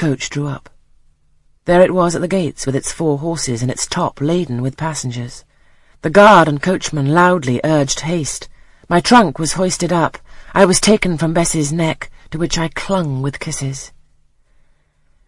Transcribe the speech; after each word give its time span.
coach 0.00 0.30
drew 0.30 0.46
up. 0.46 0.70
There 1.66 1.82
it 1.82 1.92
was 1.92 2.14
at 2.14 2.22
the 2.22 2.36
gates 2.40 2.64
with 2.64 2.74
its 2.74 2.90
four 2.90 3.18
horses 3.18 3.60
and 3.60 3.70
its 3.70 3.86
top 3.86 4.18
laden 4.18 4.62
with 4.62 4.78
passengers. 4.78 5.44
The 6.00 6.08
guard 6.08 6.48
and 6.48 6.62
coachman 6.62 7.12
loudly 7.12 7.60
urged 7.64 8.00
haste. 8.00 8.48
My 8.88 9.02
trunk 9.02 9.38
was 9.38 9.52
hoisted 9.52 9.92
up. 9.92 10.16
I 10.54 10.64
was 10.64 10.80
taken 10.80 11.18
from 11.18 11.34
Bessie's 11.34 11.70
neck, 11.70 12.10
to 12.30 12.38
which 12.38 12.56
I 12.56 12.68
clung 12.68 13.20
with 13.20 13.40
kisses. 13.40 13.92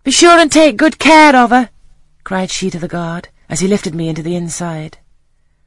Be 0.04 0.10
sure 0.10 0.38
and 0.38 0.50
take 0.50 0.78
good 0.78 0.98
care 0.98 1.36
of 1.36 1.50
her, 1.50 1.68
cried 2.24 2.50
she 2.50 2.70
to 2.70 2.78
the 2.78 2.88
guard, 2.88 3.28
as 3.50 3.60
he 3.60 3.68
lifted 3.68 3.94
me 3.94 4.08
into 4.08 4.22
the 4.22 4.36
inside. 4.36 4.96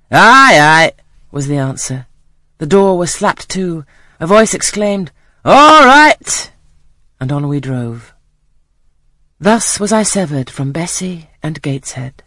Aye, 0.09 0.57
aye, 0.59 0.93
was 1.29 1.45
the 1.47 1.57
answer. 1.57 2.07
The 2.57 2.65
door 2.65 2.97
was 2.97 3.13
slapped 3.13 3.49
to. 3.49 3.85
A 4.19 4.25
voice 4.25 4.55
exclaimed, 4.55 5.11
All 5.45 5.85
right! 5.85 6.51
And 7.19 7.31
on 7.31 7.47
we 7.47 7.59
drove. 7.59 8.14
Thus 9.45 9.79
was 9.79 9.91
I 9.91 10.01
severed 10.01 10.49
from 10.49 10.71
Bessie 10.71 11.29
and 11.43 11.61
Gateshead. 11.61 12.23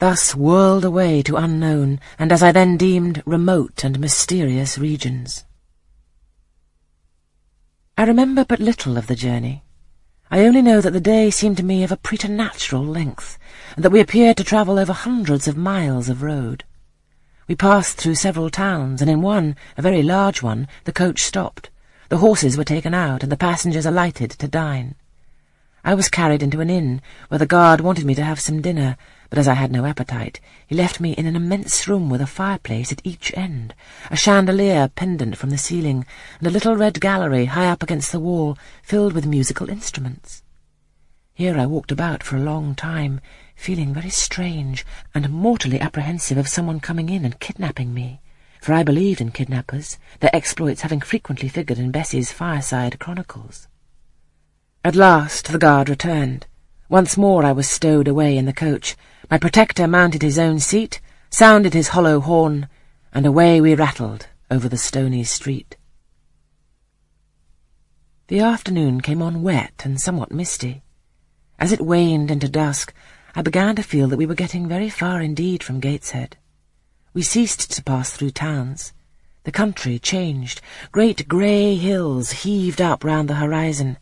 Thus 0.00 0.34
whirled 0.34 0.84
away 0.84 1.22
to 1.22 1.36
unknown, 1.36 2.00
and 2.18 2.32
as 2.32 2.42
I 2.42 2.50
then 2.50 2.76
deemed, 2.76 3.22
remote 3.24 3.84
and 3.84 4.00
mysterious 4.00 4.76
regions. 4.76 5.44
I 7.96 8.02
remember 8.02 8.44
but 8.44 8.58
little 8.58 8.96
of 8.96 9.06
the 9.06 9.14
journey. 9.14 9.62
I 10.32 10.40
only 10.40 10.60
know 10.60 10.80
that 10.80 10.90
the 10.90 11.00
day 11.00 11.30
seemed 11.30 11.58
to 11.58 11.62
me 11.62 11.84
of 11.84 11.92
a 11.92 11.96
preternatural 11.96 12.84
length, 12.84 13.38
and 13.76 13.84
that 13.84 13.92
we 13.92 14.00
appeared 14.00 14.36
to 14.38 14.42
travel 14.42 14.80
over 14.80 14.92
hundreds 14.92 15.46
of 15.46 15.56
miles 15.56 16.08
of 16.08 16.24
road. 16.24 16.64
We 17.46 17.54
passed 17.54 17.98
through 17.98 18.16
several 18.16 18.50
towns, 18.50 19.00
and 19.00 19.08
in 19.08 19.22
one, 19.22 19.54
a 19.76 19.82
very 19.82 20.02
large 20.02 20.42
one, 20.42 20.66
the 20.82 20.92
coach 20.92 21.22
stopped. 21.22 21.70
The 22.08 22.18
horses 22.18 22.56
were 22.56 22.64
taken 22.64 22.94
out, 22.94 23.22
and 23.22 23.30
the 23.30 23.36
passengers 23.36 23.86
alighted 23.86 24.32
to 24.32 24.48
dine. 24.48 24.96
I 25.88 25.94
was 25.94 26.10
carried 26.10 26.42
into 26.42 26.60
an 26.60 26.68
inn, 26.68 27.00
where 27.28 27.38
the 27.38 27.46
guard 27.46 27.80
wanted 27.80 28.04
me 28.04 28.14
to 28.16 28.22
have 28.22 28.38
some 28.38 28.60
dinner, 28.60 28.98
but 29.30 29.38
as 29.38 29.48
I 29.48 29.54
had 29.54 29.72
no 29.72 29.86
appetite, 29.86 30.38
he 30.66 30.74
left 30.74 31.00
me 31.00 31.12
in 31.12 31.24
an 31.24 31.34
immense 31.34 31.88
room 31.88 32.10
with 32.10 32.20
a 32.20 32.26
fireplace 32.26 32.92
at 32.92 33.00
each 33.04 33.32
end, 33.34 33.74
a 34.10 34.14
chandelier 34.14 34.88
pendant 34.88 35.38
from 35.38 35.48
the 35.48 35.56
ceiling, 35.56 36.04
and 36.40 36.46
a 36.46 36.50
little 36.50 36.76
red 36.76 37.00
gallery 37.00 37.46
high 37.46 37.70
up 37.70 37.82
against 37.82 38.12
the 38.12 38.20
wall, 38.20 38.58
filled 38.82 39.14
with 39.14 39.24
musical 39.24 39.70
instruments. 39.70 40.42
Here 41.32 41.56
I 41.56 41.64
walked 41.64 41.90
about 41.90 42.22
for 42.22 42.36
a 42.36 42.42
long 42.42 42.74
time, 42.74 43.22
feeling 43.56 43.94
very 43.94 44.10
strange 44.10 44.84
and 45.14 45.30
mortally 45.30 45.80
apprehensive 45.80 46.36
of 46.36 46.48
someone 46.48 46.80
coming 46.80 47.08
in 47.08 47.24
and 47.24 47.40
kidnapping 47.40 47.94
me, 47.94 48.20
for 48.60 48.74
I 48.74 48.82
believed 48.82 49.22
in 49.22 49.30
kidnappers, 49.30 49.96
their 50.20 50.36
exploits 50.36 50.82
having 50.82 51.00
frequently 51.00 51.48
figured 51.48 51.78
in 51.78 51.90
Bessie's 51.90 52.30
fireside 52.30 52.98
chronicles. 52.98 53.68
At 54.88 54.96
last 54.96 55.48
the 55.48 55.58
guard 55.58 55.90
returned. 55.90 56.46
Once 56.88 57.18
more 57.18 57.44
I 57.44 57.52
was 57.52 57.68
stowed 57.68 58.08
away 58.08 58.38
in 58.38 58.46
the 58.46 58.54
coach. 58.54 58.96
My 59.30 59.36
protector 59.36 59.86
mounted 59.86 60.22
his 60.22 60.38
own 60.38 60.60
seat, 60.60 61.02
sounded 61.28 61.74
his 61.74 61.88
hollow 61.88 62.20
horn, 62.20 62.70
and 63.12 63.26
away 63.26 63.60
we 63.60 63.74
rattled 63.74 64.28
over 64.50 64.66
the 64.66 64.78
stony 64.78 65.24
street. 65.24 65.76
The 68.28 68.40
afternoon 68.40 69.02
came 69.02 69.20
on 69.20 69.42
wet 69.42 69.82
and 69.84 70.00
somewhat 70.00 70.32
misty. 70.32 70.82
As 71.58 71.70
it 71.70 71.82
waned 71.82 72.30
into 72.30 72.48
dusk, 72.48 72.94
I 73.36 73.42
began 73.42 73.76
to 73.76 73.82
feel 73.82 74.08
that 74.08 74.16
we 74.16 74.24
were 74.24 74.34
getting 74.34 74.66
very 74.66 74.88
far 74.88 75.20
indeed 75.20 75.62
from 75.62 75.80
Gateshead. 75.80 76.38
We 77.12 77.20
ceased 77.20 77.70
to 77.72 77.82
pass 77.82 78.10
through 78.12 78.30
towns. 78.30 78.94
The 79.44 79.52
country 79.52 79.98
changed. 79.98 80.62
Great 80.92 81.28
grey 81.28 81.74
hills 81.74 82.30
heaved 82.30 82.80
up 82.80 83.04
round 83.04 83.28
the 83.28 83.34
horizon. 83.34 83.98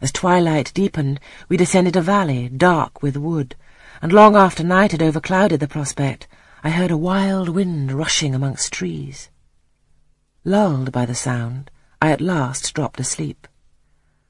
As 0.00 0.12
twilight 0.12 0.72
deepened, 0.74 1.18
we 1.48 1.56
descended 1.56 1.96
a 1.96 2.00
valley, 2.00 2.48
dark 2.48 3.02
with 3.02 3.16
wood, 3.16 3.56
and 4.00 4.12
long 4.12 4.36
after 4.36 4.62
night 4.62 4.92
had 4.92 5.02
overclouded 5.02 5.60
the 5.60 5.66
prospect, 5.66 6.28
I 6.62 6.70
heard 6.70 6.90
a 6.90 6.96
wild 6.96 7.48
wind 7.48 7.92
rushing 7.92 8.34
amongst 8.34 8.72
trees. 8.72 9.28
Lulled 10.44 10.92
by 10.92 11.04
the 11.04 11.14
sound, 11.14 11.70
I 12.00 12.10
at 12.12 12.20
last 12.20 12.74
dropped 12.74 13.00
asleep. 13.00 13.48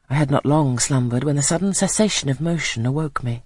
I 0.09 0.15
had 0.15 0.31
not 0.31 0.47
long 0.47 0.79
slumbered 0.79 1.25
when 1.25 1.37
the 1.37 1.43
sudden 1.43 1.75
cessation 1.75 2.31
of 2.31 2.41
motion 2.41 2.87
awoke 2.87 3.23
me. 3.23 3.45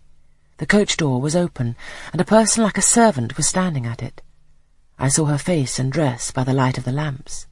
The 0.59 0.67
coach 0.67 0.97
door 0.97 1.21
was 1.21 1.35
open, 1.35 1.75
and 2.13 2.21
a 2.21 2.25
person 2.25 2.63
like 2.63 2.79
a 2.79 2.83
servant 2.83 3.37
was 3.37 3.49
standing 3.49 3.85
at 3.85 4.01
it. 4.01 4.23
I 4.97 5.09
saw 5.09 5.25
her 5.25 5.39
face 5.39 5.81
and 5.81 5.91
dress 5.91 6.31
by 6.31 6.45
the 6.45 6.53
light 6.53 6.79
of 6.79 6.85
the 6.85 6.93
lamps. 6.93 7.47